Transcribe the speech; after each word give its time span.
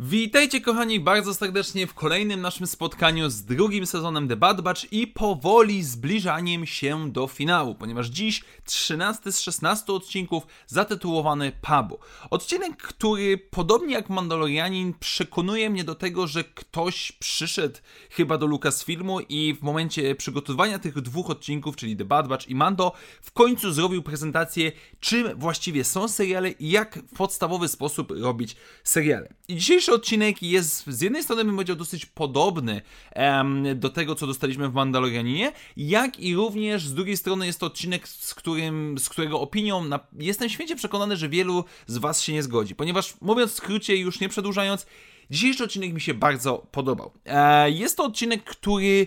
Witajcie 0.00 0.60
kochani 0.60 1.00
bardzo 1.00 1.34
serdecznie 1.34 1.86
w 1.86 1.94
kolejnym 1.94 2.40
naszym 2.40 2.66
spotkaniu 2.66 3.30
z 3.30 3.44
drugim 3.44 3.86
sezonem 3.86 4.28
The 4.28 4.36
Bad 4.36 4.60
Batch 4.60 4.92
i 4.92 5.06
powoli 5.06 5.84
zbliżaniem 5.84 6.66
się 6.66 7.12
do 7.12 7.26
finału, 7.26 7.74
ponieważ 7.74 8.06
dziś 8.06 8.44
13 8.64 9.32
z 9.32 9.40
16 9.40 9.92
odcinków 9.92 10.46
zatytułowany 10.66 11.52
Pubu. 11.60 11.98
Odcinek, 12.30 12.76
który 12.76 13.38
podobnie 13.38 13.94
jak 13.94 14.10
Mandalorianin 14.10 14.94
przekonuje 15.00 15.70
mnie 15.70 15.84
do 15.84 15.94
tego, 15.94 16.26
że 16.26 16.44
ktoś 16.44 17.12
przyszedł 17.12 17.78
chyba 18.10 18.38
do 18.38 18.46
Lucasfilmu 18.46 19.20
i 19.20 19.54
w 19.54 19.62
momencie 19.62 20.14
przygotowania 20.14 20.78
tych 20.78 21.00
dwóch 21.00 21.30
odcinków, 21.30 21.76
czyli 21.76 21.96
The 21.96 22.04
Bad 22.04 22.28
Batch 22.28 22.48
i 22.48 22.54
Mando, 22.54 22.92
w 23.22 23.32
końcu 23.32 23.72
zrobił 23.72 24.02
prezentację 24.02 24.72
czym 25.00 25.38
właściwie 25.38 25.84
są 25.84 26.08
seriale 26.08 26.50
i 26.50 26.70
jak 26.70 26.98
w 26.98 27.16
podstawowy 27.16 27.68
sposób 27.68 28.10
robić 28.10 28.56
seriale. 28.84 29.34
I 29.48 29.60
Odcinek 29.94 30.42
jest 30.42 30.86
z 30.86 31.00
jednej 31.00 31.22
strony 31.22 31.44
bym 31.44 31.54
powiedział 31.54 31.76
dosyć 31.76 32.06
podobny 32.06 32.82
um, 33.16 33.80
do 33.80 33.90
tego, 33.90 34.14
co 34.14 34.26
dostaliśmy 34.26 34.68
w 34.68 34.74
Mandalorianinie, 34.74 35.52
jak 35.76 36.20
i 36.20 36.34
również 36.34 36.86
z 36.86 36.94
drugiej 36.94 37.16
strony 37.16 37.46
jest 37.46 37.60
to 37.60 37.66
odcinek, 37.66 38.08
z, 38.08 38.34
którym, 38.34 38.98
z 38.98 39.08
którego 39.08 39.40
opinią 39.40 39.84
na, 39.84 40.00
jestem 40.18 40.48
święcie 40.48 40.76
przekonany, 40.76 41.16
że 41.16 41.28
wielu 41.28 41.64
z 41.86 41.98
Was 41.98 42.22
się 42.22 42.32
nie 42.32 42.42
zgodzi, 42.42 42.74
ponieważ 42.74 43.14
mówiąc 43.20 43.52
w 43.52 43.54
skrócie, 43.54 43.96
już 43.96 44.20
nie 44.20 44.28
przedłużając, 44.28 44.86
dzisiejszy 45.30 45.64
odcinek 45.64 45.92
mi 45.92 46.00
się 46.00 46.14
bardzo 46.14 46.66
podobał. 46.72 47.12
E, 47.26 47.70
jest 47.70 47.96
to 47.96 48.04
odcinek, 48.04 48.44
który 48.44 49.06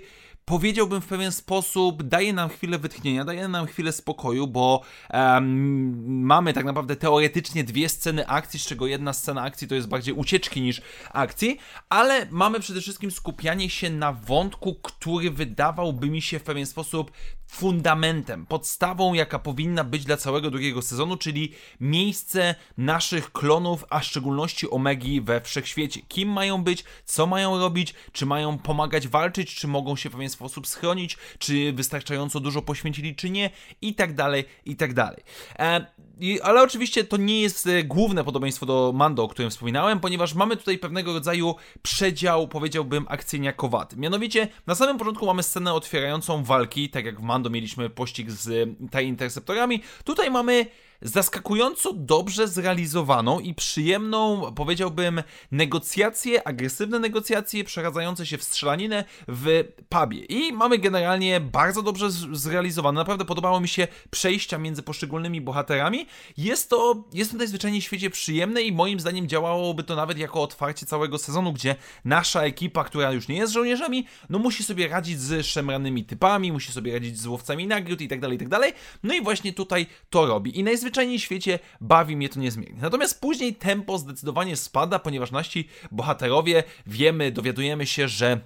powiedziałbym 0.52 1.02
w 1.02 1.06
pewien 1.06 1.32
sposób, 1.32 2.04
daje 2.04 2.34
nam 2.34 2.50
chwilę 2.50 2.80
wytchnienia, 2.80 3.26
daje 3.26 3.48
nam 3.48 3.68
chwilę 3.68 3.92
spokoju, 3.92 4.48
bo 4.48 4.82
um, 5.14 6.24
mamy 6.24 6.54
tak 6.54 6.66
naprawdę 6.66 6.96
teoretycznie 6.96 7.64
dwie 7.64 7.90
sceny 7.90 8.28
akcji, 8.28 8.60
z 8.60 8.66
czego 8.66 8.88
jedna 8.88 9.14
scena 9.14 9.42
akcji 9.42 9.68
to 9.68 9.76
jest 9.76 9.88
bardziej 9.88 10.14
ucieczki 10.14 10.62
niż 10.62 10.82
akcji, 11.12 11.58
ale 11.90 12.28
mamy 12.32 12.60
przede 12.60 12.82
wszystkim 12.82 13.12
skupianie 13.12 13.70
się 13.70 13.90
na 13.90 14.14
wątku, 14.14 14.76
który 14.76 15.32
wydawałby 15.32 16.10
mi 16.10 16.22
się 16.22 16.40
w 16.40 16.44
pewien 16.44 16.66
sposób 16.66 17.12
fundamentem, 17.52 18.46
podstawą, 18.46 19.14
jaka 19.14 19.40
powinna 19.40 19.84
być 19.84 20.06
dla 20.06 20.18
całego 20.18 20.52
drugiego 20.52 20.82
sezonu, 20.82 21.18
czyli 21.18 21.52
miejsce 21.80 22.56
naszych 22.78 23.32
klonów, 23.32 23.86
a 23.90 24.00
w 24.00 24.06
szczególności 24.06 24.70
Omegi 24.70 25.22
we 25.22 25.42
wszechświecie. 25.42 26.02
Kim 26.08 26.30
mają 26.30 26.64
być, 26.64 26.84
co 27.06 27.28
mają 27.28 27.60
robić, 27.60 27.94
czy 28.12 28.26
mają 28.26 28.58
pomagać 28.58 29.08
walczyć, 29.08 29.56
czy 29.56 29.68
mogą 29.68 29.96
się 29.96 30.10
w 30.10 30.12
pewien 30.12 30.30
sposób 30.30 30.68
schronić, 30.68 31.18
czy 31.40 31.74
wystarczająco 31.74 32.40
dużo 32.40 32.62
poświęcili, 32.62 33.16
czy 33.16 33.30
nie, 33.30 33.50
i 33.82 33.96
tak 33.96 34.16
dalej, 34.16 34.44
i 34.66 34.76
tak 34.76 34.94
dalej. 34.94 35.24
E, 35.60 35.86
ale 36.44 36.62
oczywiście 36.62 37.04
to 37.04 37.18
nie 37.18 37.42
jest 37.42 37.68
e, 37.68 37.84
główne 37.84 38.24
podobieństwo 38.24 38.66
do 38.66 38.92
Mando, 38.96 39.24
o 39.24 39.28
którym 39.28 39.52
wspominałem, 39.52 40.00
ponieważ 40.00 40.34
mamy 40.34 40.58
tutaj 40.58 40.78
pewnego 40.78 41.14
rodzaju 41.14 41.56
przedział, 41.82 42.48
powiedziałbym, 42.48 43.06
akcyjniakowaty. 43.10 43.98
Mianowicie, 43.98 44.48
na 44.68 44.76
samym 44.76 44.98
początku 44.98 45.26
mamy 45.26 45.44
scenę 45.44 45.74
otwierającą 45.74 46.44
walki, 46.44 46.90
tak 46.90 47.06
jak 47.06 47.20
w 47.20 47.24
Mando 47.24 47.41
mieliśmy 47.50 47.90
pościg 47.90 48.32
z 48.32 48.70
TIE 48.92 49.04
Interceptorami. 49.04 49.82
Tutaj 50.04 50.32
mamy 50.32 50.66
zaskakująco 51.02 51.94
dobrze 51.94 52.48
zrealizowaną 52.48 53.40
i 53.40 53.54
przyjemną, 53.54 54.52
powiedziałbym, 54.56 55.24
negocjacje, 55.52 56.48
agresywne 56.48 57.00
negocjacje 57.00 57.64
przechadzające 57.64 58.26
się 58.26 58.38
w 58.38 58.44
strzelaninę 58.44 59.04
w 59.28 59.64
pubie. 59.90 60.20
I 60.20 60.54
mamy 60.54 60.78
generalnie 60.78 61.40
bardzo 61.40 61.82
dobrze 61.82 62.12
zrealizowane. 62.32 63.00
Naprawdę 63.00 63.26
podobało 63.26 63.60
mi 63.60 63.68
się 63.68 63.88
przejścia 64.10 64.58
między 64.58 64.84
poszczególnymi 64.84 65.42
bohaterami. 65.42 66.08
Jest 66.38 66.70
to, 66.70 67.04
jest 67.14 67.32
to 67.32 67.38
najzwyczajniej 67.38 67.82
w 67.82 67.84
świecie 67.84 68.10
przyjemne 68.10 68.62
i 68.62 68.72
moim 68.72 69.00
zdaniem 69.00 69.28
działałoby 69.28 69.84
to 69.84 69.96
nawet 69.96 70.18
jako 70.18 70.42
otwarcie 70.42 70.86
całego 70.86 71.18
sezonu, 71.18 71.54
gdzie 71.54 71.76
nasza 72.06 72.44
ekipa, 72.44 72.84
która 72.84 73.12
już 73.12 73.28
nie 73.28 73.36
jest 73.36 73.54
żołnierzami, 73.54 74.06
no 74.30 74.40
musi 74.40 74.64
sobie 74.64 74.88
radzić 74.88 75.20
z 75.20 75.46
szemranymi 75.46 76.06
typami, 76.06 76.52
musi 76.52 76.72
sobie 76.72 76.94
radzić 76.94 77.20
z 77.20 77.28
łowcami 77.28 77.68
nagród 77.68 78.02
i 78.02 78.08
tak 78.08 78.20
dalej, 78.20 78.36
i 78.36 78.40
tak 78.40 78.50
dalej. 78.50 78.74
No 79.04 79.14
i 79.14 79.22
właśnie 79.22 79.54
tutaj 79.54 79.88
to 80.10 80.26
robi. 80.26 80.60
I 80.60 80.64
najzwyczajniej 80.64 80.91
najzwyczajniej 80.92 81.20
w 81.20 81.22
świecie 81.22 81.60
bawi 81.82 82.16
mnie 82.16 82.30
to 82.30 82.40
niezmiernie. 82.40 82.82
Natomiast 82.82 83.22
później 83.22 83.56
tempo 83.56 83.98
zdecydowanie 83.98 84.58
spada, 84.58 85.00
ponieważ 85.00 85.32
nasi 85.32 85.68
bohaterowie 85.92 86.64
wiemy, 86.86 87.32
dowiadujemy 87.32 87.86
się, 87.86 88.08
że 88.08 88.40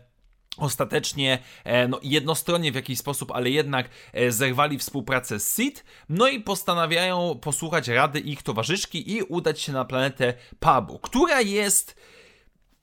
ostatecznie 0.58 1.40
e, 1.64 1.88
no, 1.88 2.00
jednostronnie 2.04 2.72
w 2.72 2.76
jakiś 2.76 3.00
sposób, 3.00 3.32
ale 3.32 3.50
jednak 3.50 3.90
e, 4.14 4.32
zerwali 4.32 4.78
współpracę 4.78 5.40
z 5.40 5.56
Sid, 5.56 5.84
no 6.10 6.28
i 6.28 6.40
postanawiają 6.40 7.40
posłuchać 7.42 7.88
rady 7.88 8.20
ich 8.20 8.44
towarzyszki 8.44 9.12
i 9.12 9.24
udać 9.24 9.62
się 9.62 9.74
na 9.74 9.86
planetę 9.86 10.34
Pabu, 10.60 11.00
która 11.00 11.42
jest 11.42 11.96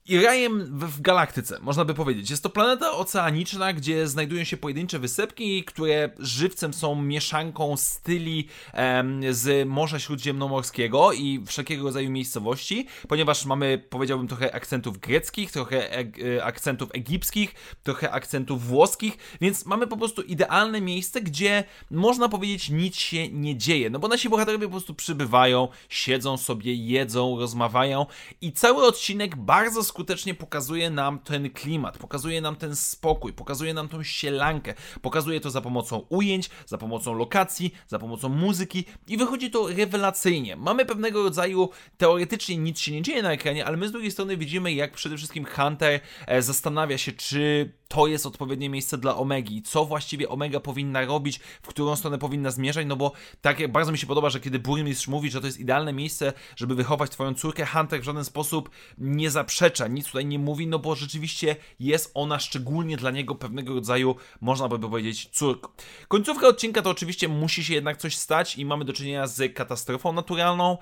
i 0.07 0.19
rajem 0.19 0.79
w, 0.79 1.01
galaktyce, 1.01 1.59
można 1.61 1.85
by 1.85 1.93
powiedzieć. 1.93 2.29
Jest 2.29 2.43
to 2.43 2.49
planeta 2.49 2.91
oceaniczna, 2.91 3.73
gdzie 3.73 4.07
znajdują 4.07 4.43
się 4.43 4.57
pojedyncze 4.57 4.99
wysepki, 4.99 5.63
które 5.63 6.09
żywcem 6.19 6.73
są 6.73 7.01
mieszanką 7.01 7.77
styli 7.77 8.47
em, 8.73 9.21
z 9.33 9.67
Morza 9.67 9.99
Śródziemnomorskiego 9.99 11.13
i 11.13 11.43
wszelkiego 11.47 11.83
rodzaju 11.83 12.09
miejscowości, 12.09 12.87
ponieważ 13.07 13.45
mamy, 13.45 13.83
powiedziałbym, 13.89 14.27
trochę 14.27 14.55
akcentów 14.55 14.97
greckich, 14.97 15.51
trochę 15.51 15.99
e 15.99 16.43
akcentów 16.43 16.89
egipskich, 16.93 17.55
trochę 17.83 18.11
akcentów 18.11 18.67
włoskich, 18.67 19.17
więc 19.41 19.65
mamy 19.65 19.87
po 19.87 19.97
prostu 19.97 20.21
idealne 20.21 20.81
miejsce, 20.81 21.21
gdzie 21.21 21.63
można 21.91 22.29
powiedzieć 22.29 22.69
nic 22.69 22.95
się 22.95 23.29
nie 23.29 23.57
dzieje, 23.57 23.89
no 23.89 23.99
bo 23.99 24.07
nasi 24.07 24.29
bohaterowie 24.29 24.65
po 24.65 24.71
prostu 24.71 24.93
przybywają, 24.93 25.67
siedzą 25.89 26.37
sobie, 26.37 26.73
jedzą, 26.73 27.39
rozmawiają 27.39 28.05
i 28.41 28.51
cały 28.51 28.85
odcinek 28.85 29.35
bardzo 29.35 29.83
skutecznie 29.93 30.33
pokazuje 30.33 30.89
nam 30.89 31.19
ten 31.19 31.49
klimat, 31.49 31.97
pokazuje 31.97 32.41
nam 32.41 32.55
ten 32.55 32.75
spokój, 32.75 33.33
pokazuje 33.33 33.73
nam 33.73 33.87
tą 33.87 34.03
sielankę, 34.03 34.73
pokazuje 35.01 35.39
to 35.39 35.49
za 35.49 35.61
pomocą 35.61 36.05
ujęć, 36.09 36.49
za 36.65 36.77
pomocą 36.77 37.13
lokacji, 37.13 37.73
za 37.87 37.99
pomocą 37.99 38.29
muzyki 38.29 38.85
i 39.07 39.17
wychodzi 39.17 39.51
to 39.51 39.67
rewelacyjnie. 39.67 40.55
Mamy 40.55 40.85
pewnego 40.85 41.23
rodzaju, 41.23 41.69
teoretycznie 41.97 42.57
nic 42.57 42.79
się 42.79 42.91
nie 42.91 43.01
dzieje 43.01 43.23
na 43.23 43.31
ekranie, 43.31 43.65
ale 43.65 43.77
my 43.77 43.87
z 43.87 43.91
drugiej 43.91 44.11
strony 44.11 44.37
widzimy, 44.37 44.73
jak 44.73 44.91
przede 44.91 45.17
wszystkim 45.17 45.45
Hunter 45.45 45.99
e, 46.27 46.41
zastanawia 46.41 46.97
się, 46.97 47.11
czy 47.11 47.73
to 47.87 48.07
jest 48.07 48.25
odpowiednie 48.25 48.69
miejsce 48.69 48.97
dla 48.97 49.17
Omegi, 49.17 49.61
co 49.61 49.85
właściwie 49.85 50.29
Omega 50.29 50.59
powinna 50.59 51.05
robić, 51.05 51.39
w 51.61 51.67
którą 51.67 51.95
stronę 51.95 52.17
powinna 52.17 52.51
zmierzać, 52.51 52.87
no 52.87 52.95
bo 52.95 53.11
tak 53.41 53.71
bardzo 53.71 53.91
mi 53.91 53.97
się 53.97 54.07
podoba, 54.07 54.29
że 54.29 54.39
kiedy 54.39 54.59
burmistrz 54.59 55.07
mówi, 55.07 55.31
że 55.31 55.41
to 55.41 55.47
jest 55.47 55.59
idealne 55.59 55.93
miejsce, 55.93 56.33
żeby 56.55 56.75
wychować 56.75 57.11
twoją 57.11 57.33
córkę, 57.33 57.65
Hunter 57.65 58.01
w 58.01 58.03
żaden 58.03 58.25
sposób 58.25 58.69
nie 58.97 59.31
zaprzecza, 59.31 59.82
nic 59.87 60.05
tutaj 60.07 60.25
nie 60.25 60.39
mówi, 60.39 60.67
no 60.67 60.79
bo 60.79 60.95
rzeczywiście 60.95 61.55
jest 61.79 62.11
ona 62.13 62.39
szczególnie 62.39 62.97
dla 62.97 63.11
niego 63.11 63.35
pewnego 63.35 63.73
rodzaju, 63.73 64.15
można 64.41 64.67
by 64.67 64.79
powiedzieć, 64.79 65.29
córką. 65.31 65.69
Końcówka 66.07 66.47
odcinka 66.47 66.81
to 66.81 66.89
oczywiście 66.89 67.27
musi 67.27 67.63
się 67.63 67.73
jednak 67.73 67.97
coś 67.97 68.17
stać 68.17 68.57
i 68.57 68.65
mamy 68.65 68.85
do 68.85 68.93
czynienia 68.93 69.27
z 69.27 69.53
katastrofą 69.55 70.13
naturalną, 70.13 70.77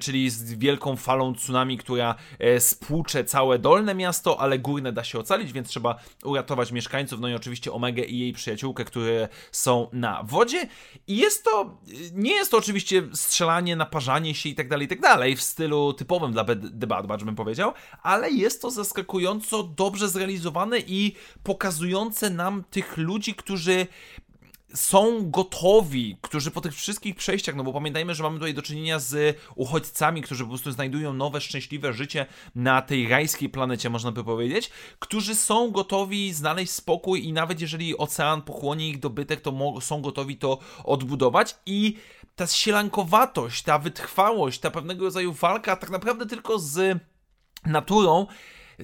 czyli 0.00 0.30
z 0.30 0.54
wielką 0.54 0.96
falą 0.96 1.34
tsunami, 1.34 1.78
która 1.78 2.14
e, 2.38 2.60
spłucze 2.60 3.24
całe 3.24 3.58
dolne 3.58 3.94
miasto, 3.94 4.40
ale 4.40 4.58
górne 4.58 4.92
da 4.92 5.04
się 5.04 5.18
ocalić, 5.18 5.52
więc 5.52 5.68
trzeba 5.68 5.98
uratować 6.24 6.72
mieszkańców, 6.72 7.20
no 7.20 7.28
i 7.28 7.34
oczywiście 7.34 7.72
Omegę 7.72 8.04
i 8.04 8.18
jej 8.18 8.32
przyjaciółkę, 8.32 8.84
które 8.84 9.28
są 9.52 9.88
na 9.92 10.22
wodzie. 10.22 10.68
I 11.06 11.16
jest 11.16 11.44
to, 11.44 11.78
nie 12.12 12.32
jest 12.32 12.50
to 12.50 12.56
oczywiście 12.56 13.02
strzelanie, 13.12 13.76
naparzanie 13.76 14.34
się 14.34 14.48
i 14.48 14.54
tak 14.54 14.68
dalej, 14.68 14.84
i 14.84 14.88
tak 14.88 15.00
dalej, 15.00 15.36
w 15.36 15.42
stylu 15.42 15.92
typowym 15.92 16.32
dla 16.32 16.44
The 16.80 16.86
Bad 16.86 17.06
Batch 17.06 17.24
bym 17.24 17.36
powiedział, 17.36 17.72
ale 18.02 18.13
jest 18.28 18.62
to 18.62 18.70
zaskakująco 18.70 19.62
dobrze 19.62 20.08
zrealizowane 20.08 20.78
i 20.78 21.14
pokazujące 21.42 22.30
nam 22.30 22.64
tych 22.70 22.96
ludzi, 22.96 23.34
którzy 23.34 23.86
są 24.74 25.30
gotowi, 25.30 26.16
którzy 26.20 26.50
po 26.50 26.60
tych 26.60 26.74
wszystkich 26.74 27.16
przejściach, 27.16 27.54
no 27.54 27.64
bo 27.64 27.72
pamiętajmy, 27.72 28.14
że 28.14 28.22
mamy 28.22 28.38
tutaj 28.38 28.54
do 28.54 28.62
czynienia 28.62 28.98
z 28.98 29.38
uchodźcami, 29.54 30.22
którzy 30.22 30.44
po 30.44 30.48
prostu 30.48 30.72
znajdują 30.72 31.12
nowe, 31.12 31.40
szczęśliwe 31.40 31.92
życie 31.92 32.26
na 32.54 32.82
tej 32.82 33.08
rajskiej 33.08 33.48
planecie, 33.48 33.90
można 33.90 34.12
by 34.12 34.24
powiedzieć, 34.24 34.70
którzy 34.98 35.34
są 35.34 35.70
gotowi 35.70 36.32
znaleźć 36.32 36.72
spokój 36.72 37.24
i 37.24 37.32
nawet 37.32 37.60
jeżeli 37.60 37.98
ocean 37.98 38.42
pochłonie 38.42 38.88
ich 38.88 38.98
dobytek, 38.98 39.40
to 39.40 39.80
są 39.80 40.02
gotowi 40.02 40.36
to 40.36 40.58
odbudować 40.84 41.56
i 41.66 41.96
ta 42.36 42.46
sielankowatość, 42.46 43.62
ta 43.62 43.78
wytrwałość, 43.78 44.60
ta 44.60 44.70
pewnego 44.70 45.04
rodzaju 45.04 45.32
walka 45.32 45.76
tak 45.76 45.90
naprawdę 45.90 46.26
tylko 46.26 46.58
z 46.58 46.98
naturą 47.66 48.26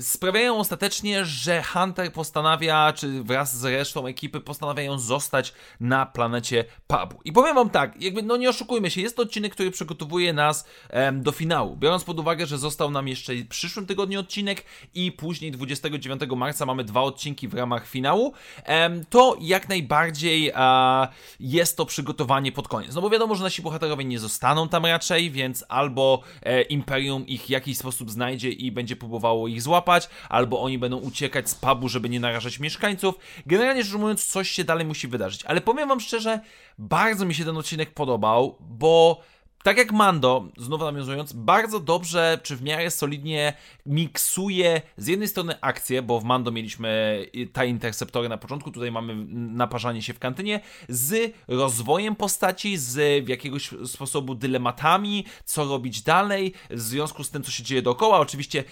sprawiają 0.01 0.59
ostatecznie, 0.59 1.25
że 1.25 1.63
Hunter 1.63 2.13
postanawia, 2.13 2.93
czy 2.93 3.23
wraz 3.23 3.57
z 3.57 3.65
resztą 3.65 4.07
ekipy 4.07 4.41
postanawiają 4.41 4.99
zostać 4.99 5.53
na 5.81 6.07
planecie 6.07 6.65
pubu. 6.87 7.21
I 7.25 7.33
powiem 7.33 7.55
wam 7.55 7.71
tak, 7.71 8.03
jakby 8.03 8.23
no 8.23 8.37
nie 8.37 8.49
oszukujmy 8.49 8.91
się, 8.91 9.01
jest 9.01 9.17
to 9.17 9.23
odcinek, 9.23 9.53
który 9.53 9.71
przygotowuje 9.71 10.33
nas 10.33 10.67
em, 10.89 11.23
do 11.23 11.33
finału. 11.33 11.77
Biorąc 11.77 12.05
pod 12.05 12.21
uwagę, 12.21 12.47
że 12.47 12.59
został 12.59 12.91
nam 12.91 13.09
jeszcze 13.09 13.35
w 13.35 13.49
przyszłym 13.49 13.87
tygodniu 13.87 14.21
odcinek 14.21 14.65
i 14.95 15.13
później 15.13 15.51
29 15.53 16.21
marca 16.37 16.67
mamy 16.67 16.85
dwa 16.85 17.03
odcinki 17.03 17.49
w 17.49 17.55
ramach 17.55 17.87
finału, 17.87 18.33
em, 18.65 19.05
to 19.11 19.37
jak 19.41 19.69
najbardziej 19.69 20.53
a, 20.55 21.09
jest 21.41 21.77
to 21.77 21.87
przygotowanie 21.87 22.53
pod 22.53 22.69
koniec. 22.69 22.95
No 22.95 23.01
bo 23.01 23.11
wiadomo, 23.11 23.35
że 23.35 23.45
nasi 23.45 23.63
bohaterowie 23.63 24.05
nie 24.05 24.19
zostaną 24.19 24.69
tam 24.69 24.87
raczej, 24.87 25.31
więc 25.31 25.65
albo 25.69 26.23
e, 26.43 26.63
Imperium 26.63 27.27
ich 27.27 27.43
w 27.43 27.49
jakiś 27.49 27.79
sposób 27.79 28.11
znajdzie 28.11 28.51
i 28.51 28.73
będzie 28.73 28.97
próbowało 28.97 29.49
ich 29.49 29.63
złapać, 29.63 29.80
albo 30.29 30.63
oni 30.63 30.79
będą 30.79 30.97
uciekać 30.97 31.51
z 31.51 31.55
pubu, 31.55 31.89
żeby 31.89 32.09
nie 32.09 32.21
narażać 32.21 32.59
mieszkańców. 32.59 33.15
Generalnie 33.47 33.85
rzecz 33.85 33.95
ujmując, 33.95 34.27
coś 34.27 34.51
się 34.51 34.65
dalej 34.65 34.87
musi 34.87 35.09
wydarzyć. 35.09 35.45
Ale 35.45 35.61
powiem 35.61 35.89
wam 35.89 36.01
szczerze, 36.01 36.41
bardzo 36.79 37.27
mi 37.27 37.35
się 37.35 37.45
ten 37.45 37.57
odcinek 37.57 37.95
podobał, 37.95 38.57
bo 38.61 39.21
tak 39.63 39.79
jak 39.79 39.93
Mando, 39.93 40.49
znowu 40.57 40.85
nawiązując, 40.85 41.33
bardzo 41.33 41.81
dobrze, 41.81 42.41
czy 42.43 42.57
w 42.57 42.63
miarę 42.63 42.91
solidnie 42.91 43.53
miksuje 43.87 44.83
z 44.97 45.07
jednej 45.07 45.29
strony 45.29 45.61
akcję, 45.61 46.03
bo 46.03 46.21
w 46.21 46.25
Mando 46.25 46.51
mieliśmy 46.51 47.21
te 47.53 47.67
interceptory 47.67 48.29
na 48.29 48.39
początku, 48.39 48.71
tutaj 48.71 48.93
mamy 48.93 49.15
naparzanie 49.31 50.03
się 50.03 50.15
w 50.15 50.19
kantynie, 50.19 50.61
z 50.89 51.35
rozwojem 51.49 52.17
postaci, 52.17 52.77
z 52.77 53.29
jakiegoś 53.29 53.71
sposobu 53.87 54.35
dylematami, 54.35 55.25
co 55.45 55.65
robić 55.65 56.03
dalej, 56.03 56.55
w 56.71 56.81
związku 56.81 57.25
z 57.25 57.31
tym, 57.31 57.43
co 57.43 57.51
się 57.51 57.63
dzieje 57.63 57.83
dookoła. 57.83 58.19
Oczywiście 58.19 58.65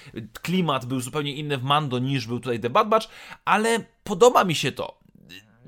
klimat 0.43 0.87
był 0.87 1.01
zupełnie 1.01 1.35
inny 1.35 1.59
w 1.59 1.63
Mando 1.63 1.99
niż 1.99 2.27
był 2.27 2.41
tutaj 2.41 2.61
The 2.61 2.71
Bad 2.71 2.89
Batch, 2.89 3.09
ale 3.45 3.85
podoba 4.05 4.45
mi 4.45 4.55
się 4.55 4.73
to 4.73 4.98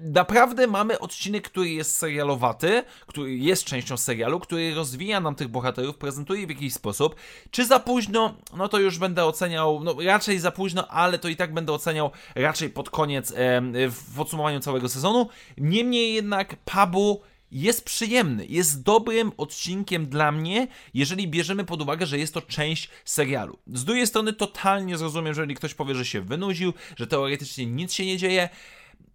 naprawdę 0.01 0.67
mamy 0.67 0.99
odcinek, 0.99 1.51
który 1.51 1.69
jest 1.69 1.97
serialowaty, 1.97 2.83
który 3.07 3.37
jest 3.37 3.65
częścią 3.65 3.97
serialu, 3.97 4.41
który 4.41 4.75
rozwija 4.75 5.21
nam 5.21 5.35
tych 5.35 5.49
bohaterów, 5.49 5.97
prezentuje 5.97 6.47
w 6.47 6.51
jakiś 6.51 6.75
sposób. 6.75 7.17
Czy 7.51 7.67
za 7.67 7.81
późno? 7.81 8.37
No 8.57 8.69
to 8.69 8.79
już 8.79 8.99
będę 8.99 9.25
oceniał, 9.25 9.85
no 9.85 9.97
raczej 10.05 10.39
za 10.39 10.51
późno, 10.51 10.89
ale 10.89 11.19
to 11.19 11.29
i 11.29 11.37
tak 11.37 11.55
będę 11.55 11.73
oceniał 11.73 12.11
raczej 12.35 12.71
pod 12.71 12.91
koniec 12.91 13.33
w 13.73 14.17
podsumowaniu 14.17 14.61
całego 14.61 14.89
sezonu. 14.89 15.29
Niemniej 15.59 16.15
jednak 16.15 16.57
Pabu 16.65 17.21
jest 17.53 17.85
przyjemny, 17.85 18.47
jest 18.47 18.83
dobrym 18.83 19.33
odcinkiem 19.37 20.07
dla 20.07 20.33
mnie, 20.33 20.69
jeżeli 20.95 21.29
bierzemy 21.29 21.65
pod 21.65 21.83
uwagę, 21.83 22.07
że 22.07 22.19
jest 22.19 22.35
to 22.35 22.43
część 22.43 22.89
serialu. 23.05 23.59
Z 23.67 23.85
drugiej 23.85 24.07
strony 24.07 24.33
totalnie 24.33 24.99
zrozumiem, 24.99 25.27
jeżeli 25.27 25.55
ktoś 25.55 25.75
powie, 25.75 25.95
że 25.95 26.05
się 26.05 26.21
wynudził, 26.21 26.73
że 26.97 27.07
teoretycznie 27.07 27.67
nic 27.67 27.93
się 27.93 28.07
nie 28.07 28.17
dzieje. 28.17 28.49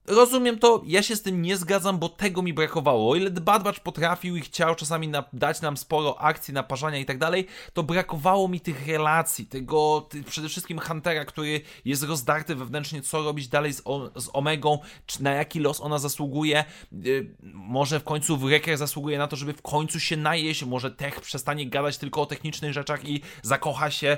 Rozumiem 0.07 0.59
to, 0.59 0.81
ja 0.85 1.03
się 1.03 1.15
z 1.15 1.21
tym 1.21 1.41
nie 1.41 1.57
zgadzam, 1.57 1.99
bo 1.99 2.09
tego 2.09 2.41
mi 2.41 2.53
brakowało. 2.53 3.11
O 3.11 3.15
ile 3.15 3.31
Batch 3.31 3.79
potrafił 3.79 4.35
i 4.35 4.41
chciał 4.41 4.75
czasami 4.75 5.07
na, 5.07 5.23
dać 5.33 5.61
nam 5.61 5.77
sporo 5.77 6.21
akcji, 6.21 6.53
naparzania 6.53 6.99
i 6.99 7.05
tak 7.05 7.17
dalej, 7.17 7.47
to 7.73 7.83
brakowało 7.83 8.47
mi 8.47 8.59
tych 8.59 8.87
relacji, 8.87 9.45
tego 9.45 10.07
ty, 10.09 10.23
przede 10.23 10.49
wszystkim 10.49 10.79
Huntera, 10.79 11.25
który 11.25 11.61
jest 11.85 12.03
rozdarty 12.03 12.55
wewnętrznie, 12.55 13.01
co 13.01 13.23
robić 13.23 13.47
dalej 13.47 13.73
z, 13.73 13.81
o, 13.85 14.21
z 14.21 14.29
Omegą, 14.33 14.79
czy 15.05 15.23
na 15.23 15.31
jaki 15.31 15.59
los 15.59 15.81
ona 15.81 15.99
zasługuje. 15.99 16.65
Yy, 16.91 17.35
może 17.53 17.99
w 17.99 18.03
końcu 18.03 18.37
Wrecker 18.37 18.77
zasługuje 18.77 19.17
na 19.17 19.27
to, 19.27 19.35
żeby 19.35 19.53
w 19.53 19.61
końcu 19.61 19.99
się 19.99 20.17
najeść, 20.17 20.63
może 20.63 20.91
Tech 20.91 21.21
przestanie 21.21 21.69
gadać 21.69 21.97
tylko 21.97 22.21
o 22.21 22.25
technicznych 22.25 22.73
rzeczach 22.73 23.05
i 23.05 23.21
zakocha 23.41 23.91
się 23.91 24.17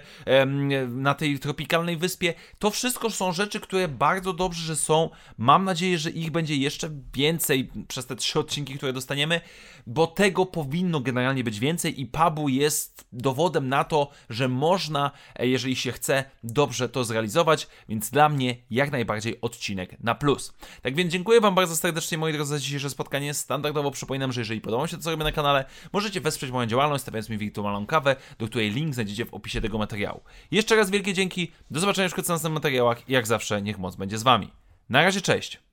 na 0.87 1.13
tej 1.13 1.39
tropikalnej 1.39 1.97
wyspie. 1.97 2.33
To 2.59 2.69
wszystko 2.69 3.09
są 3.09 3.31
rzeczy, 3.31 3.59
które 3.59 3.87
bardzo 3.87 4.33
dobrze, 4.33 4.63
że 4.63 4.75
są. 4.75 5.09
Mam 5.37 5.63
nadzieję, 5.63 5.76
nadzieję, 5.77 5.97
że 5.97 6.09
ich 6.09 6.31
będzie 6.31 6.55
jeszcze 6.55 6.89
więcej 7.13 7.69
przez 7.87 8.05
te 8.05 8.15
trzy 8.15 8.39
odcinki, 8.39 8.77
które 8.77 8.93
dostaniemy, 8.93 9.41
bo 9.87 10.07
tego 10.07 10.45
powinno 10.45 10.99
generalnie 10.99 11.43
być 11.43 11.59
więcej 11.59 12.01
i 12.01 12.05
Pabu 12.05 12.49
jest 12.49 13.07
dowodem 13.13 13.69
na 13.69 13.83
to, 13.83 14.09
że 14.29 14.47
można, 14.47 15.11
e, 15.35 15.47
jeżeli 15.47 15.75
się 15.75 15.91
chce, 15.91 16.23
dobrze 16.43 16.89
to 16.89 17.03
zrealizować, 17.03 17.67
więc 17.89 18.09
dla 18.09 18.29
mnie 18.29 18.55
jak 18.69 18.91
najbardziej 18.91 19.41
odcinek 19.41 19.99
na 19.99 20.15
plus. 20.15 20.53
Tak 20.81 20.95
więc 20.95 21.11
dziękuję 21.11 21.41
Wam 21.41 21.55
bardzo 21.55 21.75
serdecznie, 21.75 22.17
moi 22.17 22.33
drodzy, 22.33 22.49
za 22.49 22.59
dzisiejsze 22.59 22.89
spotkanie. 22.89 23.33
Standardowo 23.33 23.91
przypominam, 23.91 24.31
że 24.31 24.41
jeżeli 24.41 24.61
podoba 24.61 24.87
się 24.87 24.97
to, 24.97 25.03
co 25.03 25.11
robię 25.11 25.23
na 25.23 25.31
kanale, 25.31 25.65
możecie 25.93 26.21
wesprzeć 26.21 26.51
moją 26.51 26.67
działalność, 26.67 27.01
stawiając 27.01 27.29
mi 27.29 27.37
wirtualną 27.37 27.85
kawę, 27.85 28.15
do 28.39 28.47
której 28.47 28.71
link 28.71 28.93
znajdziecie 28.93 29.25
w 29.25 29.33
opisie 29.33 29.61
tego 29.61 29.77
materiału. 29.77 30.21
Jeszcze 30.51 30.75
raz 30.75 30.89
wielkie 30.89 31.13
dzięki, 31.13 31.51
do 31.71 31.79
zobaczenia 31.79 32.03
już 32.03 32.13
w 32.13 32.17
następnych 32.17 32.53
materiałach 32.53 33.09
i 33.09 33.13
jak 33.13 33.27
zawsze 33.27 33.61
niech 33.61 33.79
moc 33.79 33.95
będzie 33.95 34.17
z 34.17 34.23
Wami. 34.23 34.51
Na 34.89 35.03
razie, 35.03 35.21
cześć! 35.21 35.66